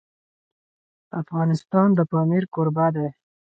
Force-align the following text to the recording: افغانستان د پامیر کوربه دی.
افغانستان 1.21 1.87
د 1.97 1.99
پامیر 2.11 2.43
کوربه 2.53 2.87
دی. 2.95 3.07